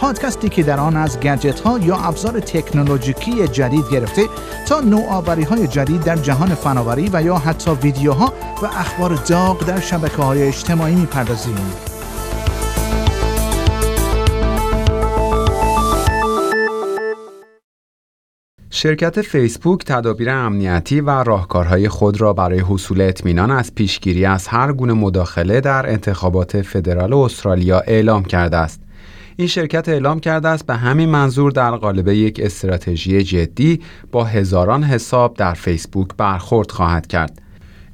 [0.00, 4.22] پادکستی که در آن از گجت ها یا ابزار تکنولوژیکی جدید گرفته
[4.68, 8.32] تا نوآوری های جدید در جهان فناوری و یا حتی ویدیوها
[8.62, 11.56] و اخبار داغ در شبکه های اجتماعی می‌پردازیم.
[18.70, 24.72] شرکت فیسبوک تدابیر امنیتی و راهکارهای خود را برای حصول اطمینان از پیشگیری از هر
[24.72, 28.85] گونه مداخله در انتخابات فدرال استرالیا اعلام کرده است.
[29.38, 33.80] این شرکت اعلام کرده است به همین منظور در قالب یک استراتژی جدی
[34.12, 37.42] با هزاران حساب در فیسبوک برخورد خواهد کرد.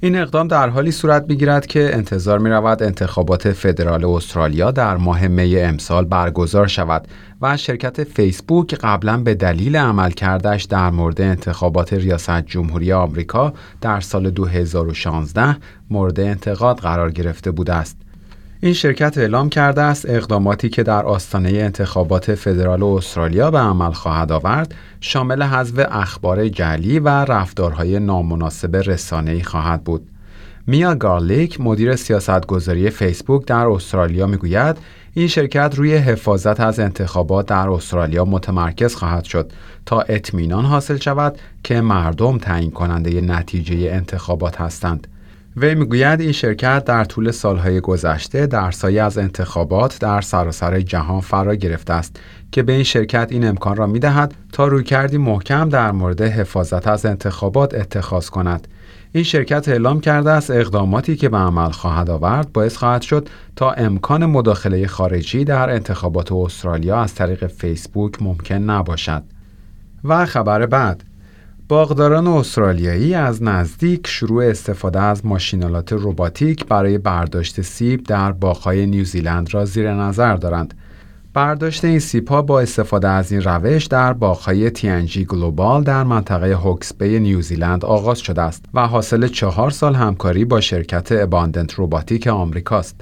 [0.00, 5.28] این اقدام در حالی صورت می‌گیرد که انتظار می رود انتخابات فدرال استرالیا در ماه
[5.28, 7.08] می امسال برگزار شود
[7.42, 14.30] و شرکت فیسبوک قبلا به دلیل عملکردش در مورد انتخابات ریاست جمهوری آمریکا در سال
[14.30, 15.56] 2016
[15.90, 18.01] مورد انتقاد قرار گرفته بوده است.
[18.64, 24.32] این شرکت اعلام کرده است اقداماتی که در آستانه انتخابات فدرال استرالیا به عمل خواهد
[24.32, 30.08] آورد شامل حذف اخبار جعلی و رفتارهای نامناسب رسانه‌ای خواهد بود.
[30.66, 34.76] میا گارلیک مدیر سیاستگذاری فیسبوک در استرالیا می‌گوید
[35.14, 39.52] این شرکت روی حفاظت از انتخابات در استرالیا متمرکز خواهد شد
[39.86, 45.06] تا اطمینان حاصل شود که مردم تعیین کننده نتیجه انتخابات هستند.
[45.56, 51.20] وی می‌گوید این شرکت در طول سالهای گذشته در سایه از انتخابات در سراسر جهان
[51.20, 52.16] فرا گرفته است
[52.52, 57.06] که به این شرکت این امکان را می‌دهد تا رویکردی محکم در مورد حفاظت از
[57.06, 58.68] انتخابات اتخاذ کند.
[59.12, 63.70] این شرکت اعلام کرده است اقداماتی که به عمل خواهد آورد باعث خواهد شد تا
[63.70, 69.22] امکان مداخله خارجی در انتخابات استرالیا از طریق فیسبوک ممکن نباشد.
[70.04, 71.04] و خبر بعد.
[71.68, 79.54] باغداران استرالیایی از نزدیک شروع استفاده از ماشینالات رباتیک برای برداشت سیب در باغهای نیوزیلند
[79.54, 80.74] را زیر نظر دارند.
[81.34, 86.98] برداشت این سیب با استفاده از این روش در باغهای T&G Global در منطقه هاکس
[86.98, 93.00] بی نیوزیلند آغاز شده است و حاصل چهار سال همکاری با شرکت Abundant Robotics آمریکاست.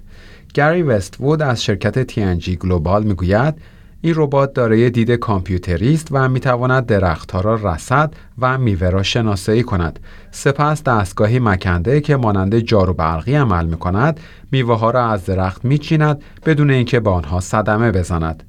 [0.54, 3.54] گری وستوود از شرکت T&G Global می‌گوید
[4.02, 9.62] این ربات دارای دید کامپیوتری است و می‌تواند درختها را رصد و میوه را شناسایی
[9.62, 10.00] کند.
[10.30, 14.20] سپس دستگاهی مکنده که مانند جارو برقی عمل می کند
[14.52, 18.42] میوه ها را از درخت میچیند بدون اینکه به آنها صدمه بزند.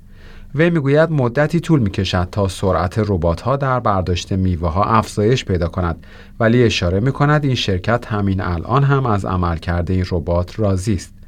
[0.55, 5.67] وی می‌گوید مدتی طول می‌کشد تا سرعت ربات ها در برداشت میوه ها افزایش پیدا
[5.67, 6.05] کند.
[6.39, 11.20] ولی اشاره می کند این شرکت همین الان هم از عملکرد این ربات راضی است.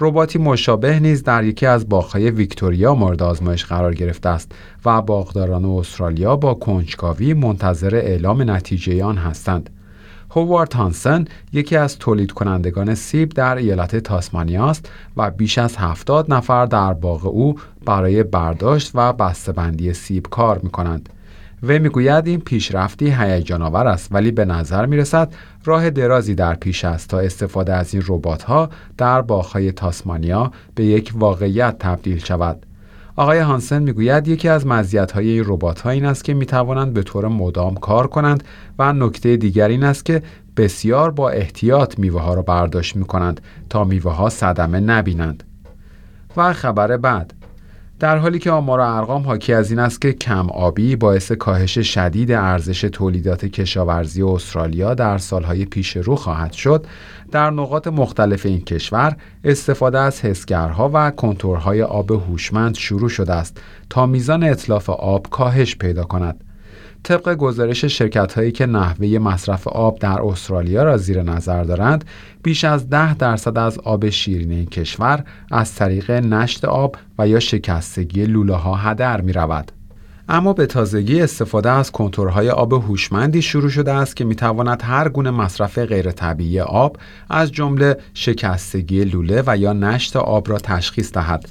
[0.00, 4.52] رباتی مشابه نیز در یکی از باغهای ویکتوریا مورد آزمایش قرار گرفته است
[4.84, 9.70] و باغداران استرالیا با کنجکاوی منتظر اعلام نتیجه آن هستند.
[10.30, 16.32] هوارد هانسن یکی از تولید کنندگان سیب در ایالت تاسمانیا است و بیش از هفتاد
[16.32, 21.08] نفر در باغ او برای برداشت و بسته‌بندی سیب کار می کنند.
[21.62, 25.32] وی می‌گوید این پیشرفتی هیجان آور است ولی به نظر می رسد
[25.64, 30.84] راه درازی در پیش است تا استفاده از این ربات ها در باغهای تاسمانیا به
[30.84, 32.66] یک واقعیت تبدیل شود.
[33.16, 37.02] آقای هانسن می‌گوید یکی از مزیت‌های این ربات ها این است که می توانند به
[37.02, 38.44] طور مدام کار کنند
[38.78, 40.22] و نکته دیگر این است که
[40.56, 43.40] بسیار با احتیاط میوه ها را برداشت می کنند
[43.70, 45.44] تا میوه ها صدمه نبینند.
[46.36, 47.34] و خبر بعد
[48.00, 51.78] در حالی که آمار و ارقام حاکی از این است که کم آبی باعث کاهش
[51.78, 56.86] شدید ارزش تولیدات کشاورزی استرالیا در سالهای پیش رو خواهد شد.
[57.32, 63.60] در نقاط مختلف این کشور استفاده از حسگرها و کنتورهای آب هوشمند شروع شده است
[63.90, 66.44] تا میزان اطلاف آب کاهش پیدا کند.
[67.02, 72.04] طبق گزارش شرکت هایی که نحوه مصرف آب در استرالیا را زیر نظر دارند
[72.42, 77.40] بیش از ده درصد از آب شیرین این کشور از طریق نشت آب و یا
[77.40, 79.72] شکستگی لوله ها هدر می رود.
[80.28, 85.30] اما به تازگی استفاده از کنتورهای آب هوشمندی شروع شده است که می‌تواند هر گونه
[85.30, 86.96] مصرف غیر طبیعی آب
[87.30, 91.48] از جمله شکستگی لوله و یا نشت آب را تشخیص دهد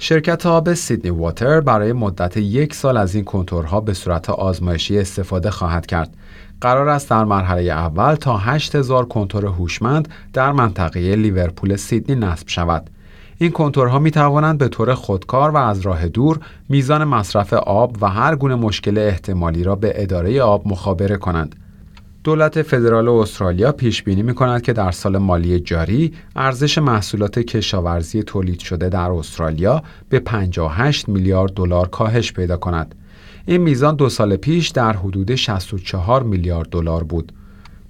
[0.00, 5.50] شرکت آب سیدنی واتر برای مدت یک سال از این کنتورها به صورت آزمایشی استفاده
[5.50, 6.14] خواهد کرد.
[6.60, 12.90] قرار است در مرحله اول تا 8000 کنتور هوشمند در منطقه لیورپول سیدنی نصب شود.
[13.38, 18.08] این کنتورها می توانند به طور خودکار و از راه دور میزان مصرف آب و
[18.08, 21.56] هر گونه مشکل احتمالی را به اداره آب مخابره کنند.
[22.28, 28.22] دولت فدرال استرالیا پیش بینی می کند که در سال مالی جاری ارزش محصولات کشاورزی
[28.22, 32.94] تولید شده در استرالیا به 58 میلیارد دلار کاهش پیدا کند.
[33.46, 37.32] این میزان دو سال پیش در حدود 64 میلیارد دلار بود.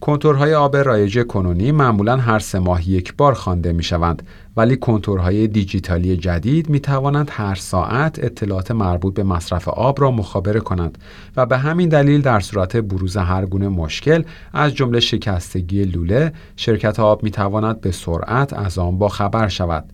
[0.01, 4.23] کنتورهای آب رایج کنونی معمولا هر سه ماه یک بار خوانده می شوند
[4.57, 10.61] ولی کنتورهای دیجیتالی جدید می توانند هر ساعت اطلاعات مربوط به مصرف آب را مخابره
[10.61, 10.99] کنند
[11.37, 14.23] و به همین دلیل در صورت بروز هر گونه مشکل
[14.53, 19.93] از جمله شکستگی لوله شرکت آب می تواند به سرعت از آن با خبر شود.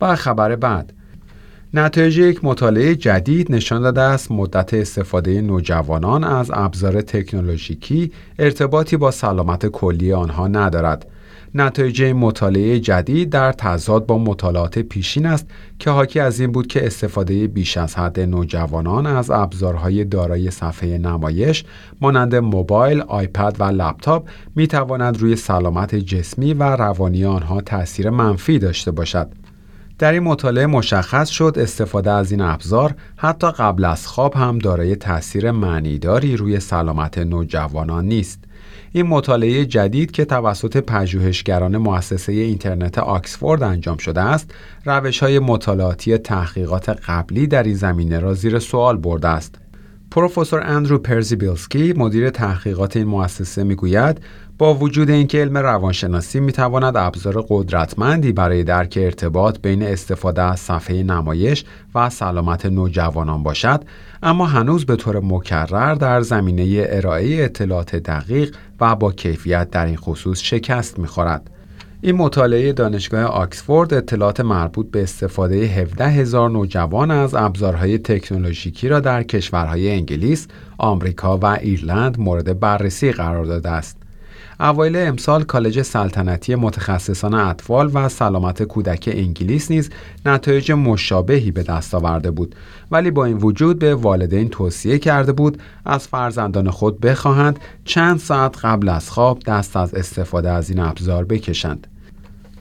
[0.00, 0.92] و خبر بعد
[1.78, 9.10] نتایج یک مطالعه جدید نشان داده است مدت استفاده نوجوانان از ابزار تکنولوژیکی ارتباطی با
[9.10, 11.06] سلامت کلی آنها ندارد.
[11.54, 15.46] نتایج مطالعه جدید در تضاد با مطالعات پیشین است
[15.78, 20.98] که حاکی از این بود که استفاده بیش از حد نوجوانان از ابزارهای دارای صفحه
[20.98, 21.64] نمایش
[22.00, 28.58] مانند موبایل، آیپد و لپتاپ می تواند روی سلامت جسمی و روانی آنها تاثیر منفی
[28.58, 29.45] داشته باشد.
[29.98, 34.96] در این مطالعه مشخص شد استفاده از این ابزار حتی قبل از خواب هم دارای
[34.96, 38.44] تاثیر معنیداری روی سلامت نوجوانان نیست.
[38.92, 44.50] این مطالعه جدید که توسط پژوهشگران مؤسسه اینترنت آکسفورد انجام شده است،
[44.84, 49.54] روش های مطالعاتی تحقیقات قبلی در این زمینه را زیر سوال برده است.
[50.10, 54.20] پروفسور اندرو پرزیبیلسکی مدیر تحقیقات این مؤسسه می‌گوید
[54.58, 61.02] با وجود اینکه علم روانشناسی می‌تواند ابزار قدرتمندی برای درک ارتباط بین استفاده از صفحه
[61.02, 61.64] نمایش
[61.94, 63.84] و سلامت نوجوانان باشد
[64.22, 69.96] اما هنوز به طور مکرر در زمینه ارائه اطلاعات دقیق و با کیفیت در این
[69.96, 71.50] خصوص شکست می‌خورد.
[72.00, 79.00] این مطالعه دانشگاه آکسفورد اطلاعات مربوط به استفاده 17 هزار نوجوان از ابزارهای تکنولوژیکی را
[79.00, 80.48] در کشورهای انگلیس،
[80.78, 84.05] آمریکا و ایرلند مورد بررسی قرار داده است.
[84.60, 89.90] اوایل امسال کالج سلطنتی متخصصان اطفال و سلامت کودک انگلیس نیز
[90.26, 92.54] نتایج مشابهی به دست آورده بود.
[92.90, 98.64] ولی با این وجود به والدین توصیه کرده بود از فرزندان خود بخواهند چند ساعت
[98.64, 101.86] قبل از خواب دست از استفاده از این ابزار بکشند.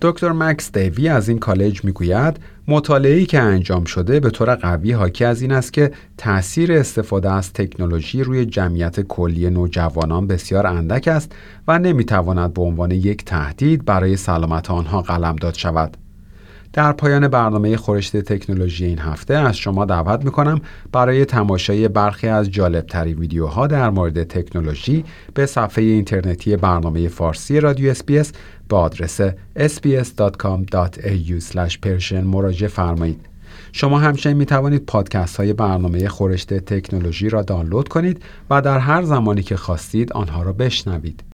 [0.01, 5.25] دکتر مکس دیوی از این کالج می‌گوید مطالعه‌ای که انجام شده به طور قوی حاکی
[5.25, 11.31] از این است که تاثیر استفاده از تکنولوژی روی جمعیت کلی نوجوانان بسیار اندک است
[11.67, 15.97] و نمی‌تواند به عنوان یک تهدید برای سلامت آنها قلمداد شود.
[16.75, 20.61] در پایان برنامه خورشت تکنولوژی این هفته از شما دعوت می‌کنم
[20.91, 27.91] برای تماشای برخی از جالبترین ویدیوها در مورد تکنولوژی به صفحه اینترنتی برنامه فارسی رادیو
[27.91, 28.31] اسپیس
[28.67, 29.21] به آدرس
[29.57, 31.33] sbs.com.au
[32.13, 33.25] مراجعه فرمایید.
[33.71, 39.03] شما همچنین می توانید پادکست های برنامه خورشت تکنولوژی را دانلود کنید و در هر
[39.03, 41.34] زمانی که خواستید آنها را بشنوید.